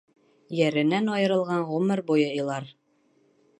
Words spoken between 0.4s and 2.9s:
Йәренән айырылған ғүмер буйы илар.